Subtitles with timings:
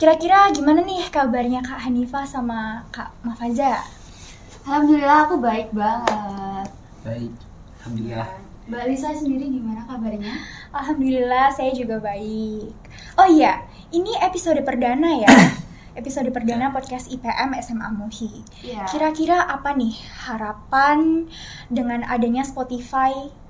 [0.00, 3.84] Kira-kira gimana nih kabarnya Kak Hanifah sama Kak Mafaza?
[4.64, 6.68] Alhamdulillah aku baik banget.
[7.04, 7.32] Baik,
[7.78, 8.28] alhamdulillah.
[8.66, 10.34] Mbak Lisa sendiri gimana kabarnya?
[10.72, 12.72] Alhamdulillah saya juga baik.
[13.20, 15.28] Oh iya, ini episode perdana ya.
[16.00, 18.40] episode perdana podcast IPM SMA Muhi.
[18.64, 18.88] Iya.
[18.88, 19.92] Kira-kira apa nih
[20.24, 21.28] harapan
[21.68, 23.41] dengan adanya Spotify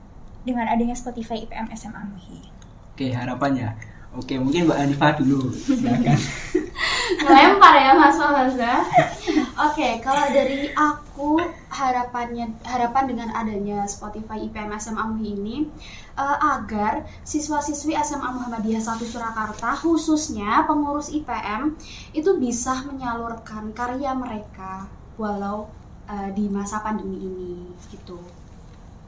[0.42, 2.40] dengan adanya Spotify IPM SMA Muhi?
[2.92, 3.74] Oke, harapannya.
[4.12, 5.48] Oke, mungkin Mbak Hanifah dulu.
[5.48, 6.20] Silakan.
[7.24, 8.84] Ngelempar ya Mas Mahaza.
[9.72, 11.40] Oke, kalau dari aku
[11.72, 15.56] harapannya harapan dengan adanya Spotify IPM SMA MUI ini
[16.16, 21.76] eh, agar siswa-siswi SMA Muhammadiyah 1 Surakarta khususnya pengurus IPM
[22.12, 25.72] itu bisa menyalurkan karya mereka walau
[26.04, 27.52] eh, di masa pandemi ini
[27.88, 28.41] gitu.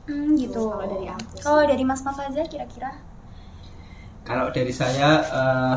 [0.05, 0.69] Hmm, gitu.
[0.69, 1.35] Kalau dari aku.
[1.41, 2.93] Kalau dari Mas Mafaza kira-kira?
[4.25, 5.77] Kalau dari saya eh,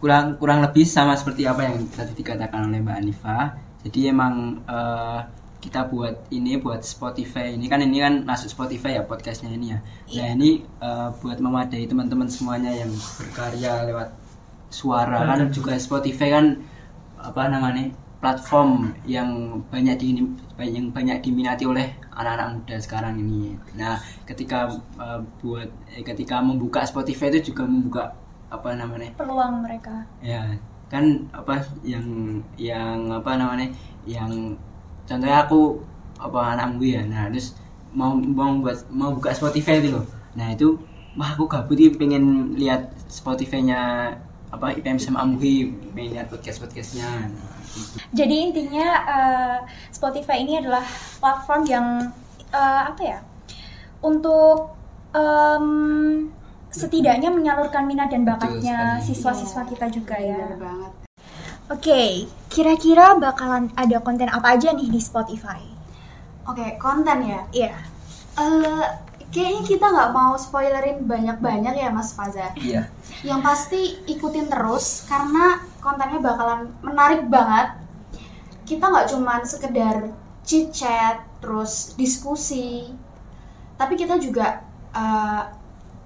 [0.00, 3.44] kurang kurang lebih sama seperti apa yang tadi dikatakan oleh Mbak Hanifah.
[3.84, 5.20] Jadi emang eh,
[5.60, 9.78] kita buat ini buat Spotify ini kan ini kan masuk Spotify ya podcastnya ini ya.
[10.16, 12.88] Nah ini eh, buat memadai teman-teman semuanya yang
[13.20, 14.08] berkarya lewat
[14.72, 16.46] suara kan juga Spotify kan
[17.20, 20.20] apa namanya platform yang banyak di
[20.60, 23.56] yang banyak diminati oleh anak-anak muda sekarang ini.
[23.80, 23.96] Nah,
[24.28, 24.68] ketika
[25.00, 28.04] uh, buat eh, ketika membuka Spotify itu juga membuka
[28.52, 29.16] apa namanya?
[29.16, 30.04] Peluang mereka.
[30.20, 30.52] Ya,
[30.92, 32.04] kan apa yang
[32.60, 33.72] yang apa namanya?
[34.04, 34.60] Yang
[35.08, 35.80] contohnya aku
[36.20, 37.02] apa anak gue ya.
[37.08, 37.56] Nah, terus
[37.96, 40.04] mau mau buat mau buka Spotify itu loh.
[40.36, 40.76] Nah, itu
[41.16, 44.12] wah aku gabut nih pengen lihat Spotify-nya
[44.50, 45.22] apa IPM sama
[46.10, 47.06] lihat podcast-podcastnya.
[47.06, 47.96] Nah, gitu.
[48.10, 49.58] Jadi intinya eh,
[49.94, 50.82] Spotify ini adalah
[51.22, 51.86] platform yang
[52.50, 53.18] eh, apa ya?
[54.02, 54.74] Untuk
[55.14, 55.66] em,
[56.70, 59.06] setidaknya menyalurkan minat dan bakatnya sekali.
[59.14, 60.54] siswa-siswa kita juga ya.
[60.58, 60.92] Banget.
[61.70, 65.62] Oke, kira-kira bakalan ada konten apa aja nih di Spotify?
[66.50, 67.40] Oke, konten ya.
[67.54, 67.74] Iya.
[68.34, 68.86] Eh,
[69.30, 72.50] kayaknya kita nggak mau spoilerin banyak-banyak ya Mas Faza.
[72.58, 72.90] Iya.
[73.22, 73.80] Yang pasti
[74.10, 77.78] ikutin terus karena kontennya bakalan menarik banget.
[78.66, 79.96] Kita nggak cuman sekedar
[80.46, 82.90] chit chat terus diskusi,
[83.78, 84.62] tapi kita juga
[84.94, 85.42] eh,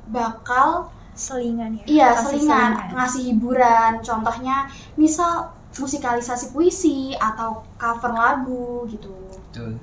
[0.08, 1.84] bakal Selingan ya.
[1.86, 3.92] iya Kasih selingan ngasih hiburan.
[4.02, 4.66] Contohnya
[4.98, 9.14] misal musikalisasi puisi atau cover lagu gitu.
[9.30, 9.78] Betul.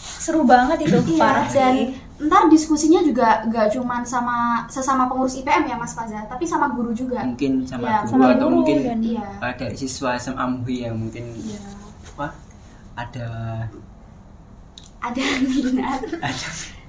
[0.00, 1.88] Seru banget itu, Iya, parah dan sih.
[2.14, 6.94] Ntar diskusinya juga gak cuman sama sesama pengurus IPM ya Mas Faza, tapi sama guru
[6.94, 7.26] juga.
[7.26, 9.26] Mungkin sama Iya, guru sama atau guru mungkin dan- Iya.
[9.42, 11.60] uh, dari siswa SMA Muhi yang mungkin Iya.
[12.14, 12.26] apa
[12.94, 13.28] ada
[15.04, 16.46] Ada minat, ada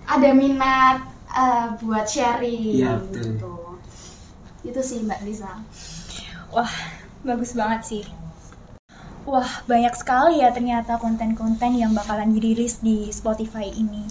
[0.08, 0.98] ada minat
[1.36, 3.24] eh, buat sharing betul.
[3.28, 3.56] gitu.
[4.64, 5.52] Itu sih Mbak Lisa.
[6.48, 6.72] Wah,
[7.22, 8.04] bagus banget sih.
[9.26, 14.06] Wah, banyak sekali ya ternyata konten-konten yang bakalan dirilis di Spotify ini.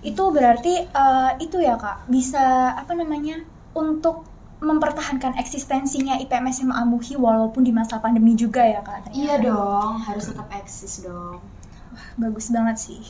[0.00, 3.42] Itu berarti eh, itu ya kak, bisa apa namanya
[3.74, 4.26] untuk
[4.58, 9.06] mempertahankan eksistensinya IPM SMA Muhi walaupun di masa pandemi juga ya kak.
[9.06, 9.18] ternyata.
[9.18, 11.38] Iya dong, harus tetap eksis dong.
[12.18, 13.02] bagus banget sih.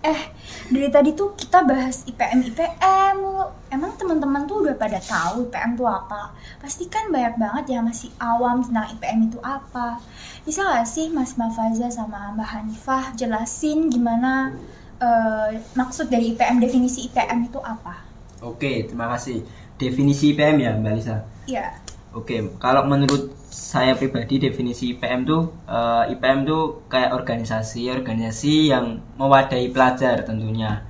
[0.00, 0.32] Eh,
[0.72, 3.44] dari tadi tuh kita bahas IPM IPM mulu.
[3.68, 6.32] Emang teman-teman tuh udah pada tahu IPM tuh apa?
[6.56, 10.00] Pasti kan banyak banget ya masih awam tentang IPM itu apa.
[10.48, 14.56] Bisa gak sih Mas Mafaza sama Mbak Hanifah jelasin gimana
[15.00, 18.04] eh, maksud dari IPM definisi IPM itu apa?
[18.44, 19.42] Oke, terima kasih.
[19.80, 21.16] Definisi IPM ya, Mbak Lisa.
[21.48, 21.80] Iya.
[22.12, 29.00] Oke, kalau menurut saya pribadi definisi IPM tuh eh, IPM tuh kayak organisasi, organisasi yang
[29.16, 30.84] mewadahi pelajar tentunya.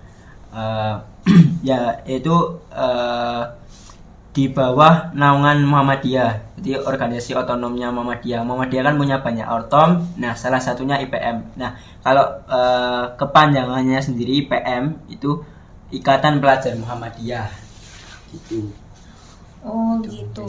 [0.50, 0.94] Eh,
[1.70, 2.36] ya itu
[2.72, 3.42] eh,
[4.36, 6.32] di bawah naungan Muhammadiyah.
[6.58, 8.42] Jadi organisasi otonomnya Muhammadiyah.
[8.46, 9.88] Muhammadiyah kan punya banyak ortom.
[10.22, 11.36] Nah, salah satunya IPM.
[11.58, 11.74] Nah,
[12.04, 15.30] kalau eh, kepanjangannya sendiri IPM itu
[15.90, 17.50] Ikatan Pelajar Muhammadiyah.
[18.32, 18.70] Gitu.
[19.64, 20.46] Oh gitu.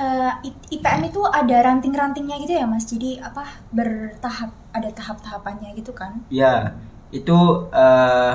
[0.00, 2.84] Eh, I- IPM itu ada ranting-rantingnya gitu ya Mas.
[2.92, 3.44] Jadi apa
[3.76, 6.12] bertahap ada tahap-tahapannya gitu kan?
[6.30, 6.74] Ya,
[7.12, 7.32] itu
[7.74, 8.32] eh,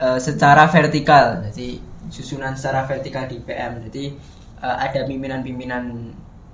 [0.00, 4.04] eh, secara vertikal jadi susunan secara vertikal di PM jadi
[4.58, 6.12] eh, ada pimpinan-pimpinan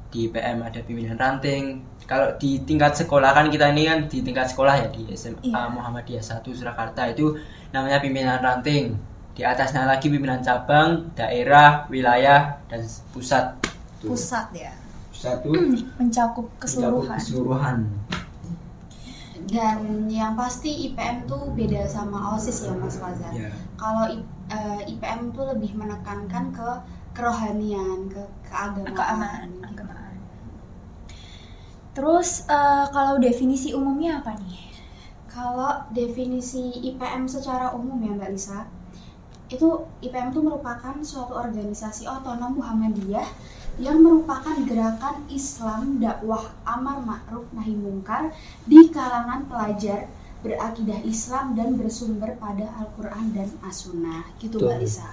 [0.09, 4.45] di PM ada pimpinan ranting kalau di tingkat sekolah kan kita ini kan di tingkat
[4.45, 5.71] sekolah ya di SMA Iya.
[5.71, 7.33] Muhammadiyah 1 Surakarta itu
[7.71, 8.93] namanya pimpinan ranting
[9.33, 13.57] di atasnya lagi pimpinan cabang daerah wilayah dan pusat
[13.97, 14.13] Tuh.
[14.13, 14.73] Pusat ya.
[15.09, 15.55] pusat tuh
[15.97, 17.17] Mencakup keseluruhan.
[17.17, 17.77] keseluruhan
[19.49, 23.29] Dan yang pasti IPM tuh beda sama OSIS ya Mas Faza.
[23.35, 26.69] ya Kalau I- eh, IPM tuh lebih menekankan ke
[27.13, 28.95] kerohanian, ke keagamaan.
[28.95, 30.17] keamanan agamaan.
[31.93, 34.73] Terus eh, kalau definisi umumnya apa nih?
[35.29, 38.69] Kalau definisi IPM secara umum ya Mbak Lisa,
[39.49, 39.69] itu
[40.01, 43.25] IPM itu merupakan suatu organisasi otonom Muhammadiyah
[43.81, 48.29] yang merupakan gerakan Islam dakwah amar ma'ruf nahi mungkar
[48.69, 54.79] di kalangan pelajar berakidah Islam dan bersumber pada Al-Quran dan As-Sunnah gitu Mbak.
[54.83, 55.09] Lisa.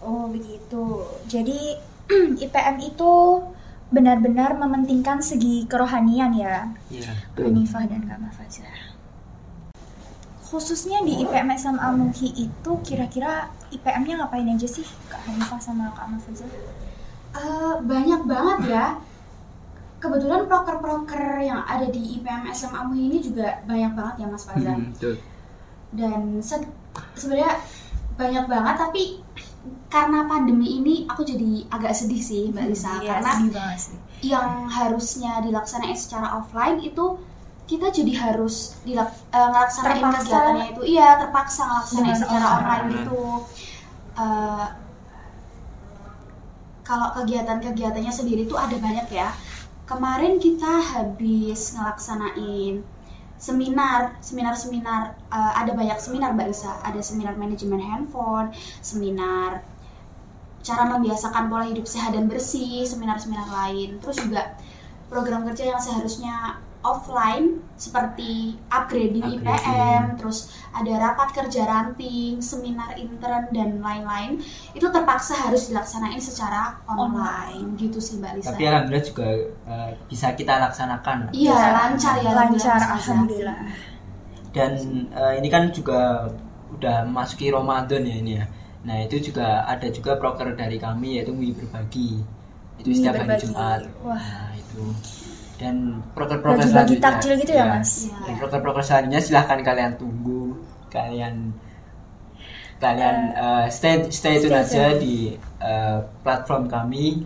[0.00, 1.04] Oh begitu.
[1.28, 1.76] Jadi
[2.44, 3.14] IPM itu
[3.86, 8.98] benar-benar mementingkan segi kerohanian ya, ya Hanifah dan Kak Fajar.
[10.46, 16.10] Khususnya di IPM SMA Muhi itu kira-kira IPM-nya ngapain aja sih Kak Hanifah sama Kak
[16.18, 16.50] Fajar?
[17.36, 18.86] Eh, banyak banget ya.
[19.96, 24.76] Kebetulan proker-proker yang ada di IPM SMA MUI ini juga banyak banget ya Mas Fazan.
[24.82, 25.16] Hmm, betul.
[25.88, 26.66] dan se-
[27.14, 27.56] sebenarnya
[28.12, 29.22] banyak banget tapi
[29.86, 33.96] karena pandemi ini aku jadi agak sedih sih Mbak Lisa Iya, karena sedih banget sih.
[34.26, 37.16] yang harusnya dilaksanain secara offline itu
[37.64, 40.20] kita jadi harus dilak eh, ngelaksanain Terpaksa.
[40.22, 42.60] kegiatannya itu iya terpaksa ngelaksanain Dengan secara online.
[42.60, 43.20] online gitu
[44.16, 44.66] Eh,
[46.86, 49.34] kalau kegiatan-kegiatannya sendiri tuh ada banyak ya.
[49.90, 52.86] Kemarin kita habis ngelaksanain
[53.36, 58.48] seminar seminar-seminar eh, ada banyak seminar mbak Lisa ada seminar manajemen handphone
[58.80, 59.60] seminar
[60.64, 64.02] cara membiasakan pola hidup sehat dan bersih seminar-seminar lain.
[64.02, 64.58] Terus juga
[65.06, 69.42] program kerja yang seharusnya offline seperti upgrading, Upgrading.
[69.42, 70.38] IPM terus
[70.70, 74.38] ada rapat kerja ranting seminar intern dan lain-lain
[74.70, 79.26] itu terpaksa harus dilaksanain secara online, gitu sih mbak Lisa Tapi alhamdulillah juga
[79.66, 81.18] eh, bisa kita laksanakan.
[81.34, 83.58] iya lancar ya Lancar, alhamdulillah.
[84.54, 84.72] Dan
[85.12, 86.30] eh, ini kan juga
[86.72, 88.46] udah masuki Ramadan ya ini ya.
[88.86, 92.22] Nah itu juga ada juga proker dari kami yaitu Wi Berbagi.
[92.78, 93.36] Itu setiap hari.
[93.42, 93.80] Jumat.
[94.00, 94.16] Wah.
[94.16, 94.82] Nah itu.
[95.56, 97.00] Dan proker-proker selanjutnya.
[97.00, 98.12] takjil gitu ya, Mas?
[98.12, 98.16] Iya.
[98.28, 100.60] Dan proker-proker selanjutnya silahkan kalian tunggu.
[100.92, 101.52] Kalian
[102.76, 105.00] kalian eh, stay stay tune aja tune.
[105.00, 105.16] di
[105.64, 107.24] eh, platform kami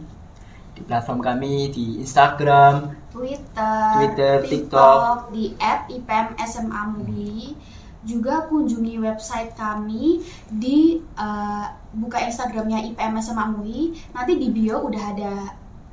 [0.79, 5.53] di platform kami di Instagram Twitter, Twitter, TikTok, di
[5.91, 7.59] @ipmsmamubi.
[8.01, 13.93] Juga kunjungi website kami di eh, buka Instagramnya IPM SMA MUI.
[14.15, 15.33] Nanti di bio udah ada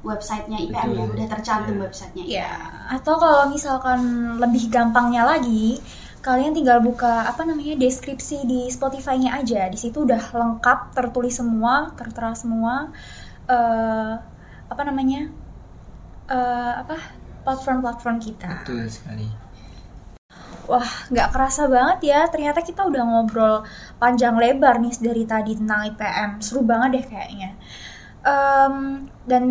[0.08, 1.14] websitenya IPM ya, Betul.
[1.14, 1.82] udah tercantum Ya.
[1.86, 2.24] websitenya.
[2.28, 2.52] Ya,
[2.90, 4.00] atau kalau misalkan
[4.40, 5.80] lebih gampangnya lagi,
[6.26, 9.68] kalian tinggal buka apa namanya deskripsi di Spotify-nya aja.
[9.68, 12.92] Di situ udah lengkap, tertulis semua, tertera semua
[13.48, 14.14] eh
[14.68, 15.32] apa namanya?
[16.28, 16.98] eh apa?
[17.48, 18.48] platform-platform kita.
[18.68, 19.28] betul sekali
[20.68, 22.20] Wah, nggak kerasa banget ya.
[22.28, 23.56] Ternyata kita udah ngobrol
[24.02, 26.30] panjang lebar nih dari tadi tentang IPM.
[26.44, 27.50] Seru banget deh kayaknya.
[28.28, 28.76] Em,
[29.24, 29.44] dan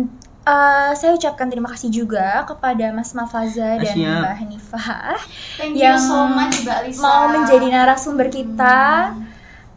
[0.47, 4.17] eh, saya ucapkan terima kasih juga kepada Mas Mafaza dan Siap.
[4.17, 5.19] Mbak Hanifah
[5.55, 7.01] Thank you yang so much Mbak Lisa.
[7.01, 8.79] mau menjadi narasumber kita.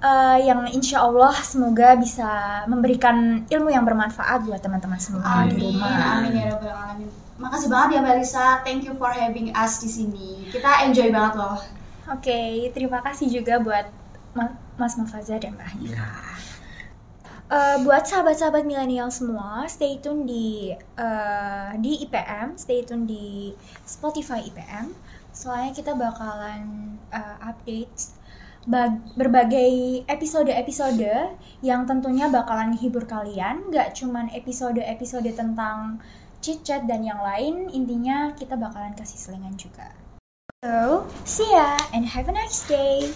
[0.01, 2.25] eh, yang insya Allah semoga bisa
[2.65, 5.93] memberikan ilmu yang bermanfaat buat teman-teman semua di Amin, rumah.
[6.17, 7.09] amin ya rabbal alamin.
[7.37, 8.47] Makasih banget ya Mbak Lisa.
[8.61, 10.49] Thank you for having us di sini.
[10.49, 11.61] Kita enjoy banget loh.
[12.09, 13.93] Oke, terima kasih juga buat
[14.33, 15.93] Ma- Mas Mafaza dan Mbak Hanifah.
[15.93, 16.09] Iya.
[17.51, 23.51] Eh, buat sahabat-sahabat milenial semua, stay tune di eh, di IPM, stay tune di
[23.83, 24.95] Spotify IPM.
[25.35, 28.15] Soalnya kita bakalan eh, update
[28.71, 33.67] bag- berbagai episode-episode yang tentunya bakalan hibur kalian.
[33.75, 35.99] Gak cuman episode-episode tentang
[36.39, 39.91] chit chat dan yang lain, intinya kita bakalan kasih selingan juga.
[40.63, 43.11] So, see ya and have a nice day.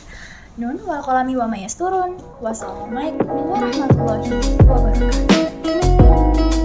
[0.55, 2.15] Nun wal kolami wa mayas turun.
[2.39, 4.31] Wassalamualaikum warahmatullahi
[4.63, 6.63] wabarakatuh.